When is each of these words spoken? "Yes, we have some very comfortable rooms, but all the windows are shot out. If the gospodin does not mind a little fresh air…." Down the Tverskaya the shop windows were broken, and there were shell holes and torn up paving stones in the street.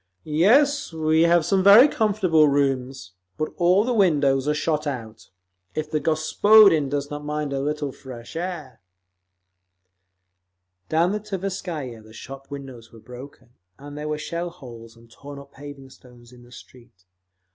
"Yes, 0.23 0.91
we 0.91 1.21
have 1.29 1.45
some 1.45 1.61
very 1.63 1.87
comfortable 1.87 2.47
rooms, 2.47 3.11
but 3.37 3.53
all 3.57 3.83
the 3.83 3.93
windows 3.93 4.47
are 4.47 4.53
shot 4.55 4.87
out. 4.87 5.29
If 5.75 5.91
the 5.91 5.99
gospodin 5.99 6.89
does 6.89 7.11
not 7.11 7.23
mind 7.23 7.53
a 7.53 7.59
little 7.59 7.91
fresh 7.91 8.35
air…." 8.35 8.81
Down 10.89 11.11
the 11.11 11.19
Tverskaya 11.19 12.01
the 12.03 12.13
shop 12.13 12.49
windows 12.49 12.91
were 12.91 12.99
broken, 12.99 13.49
and 13.77 13.95
there 13.95 14.07
were 14.09 14.17
shell 14.17 14.49
holes 14.49 14.95
and 14.95 15.07
torn 15.11 15.37
up 15.37 15.51
paving 15.51 15.91
stones 15.91 16.31
in 16.31 16.41
the 16.41 16.51
street. 16.51 17.05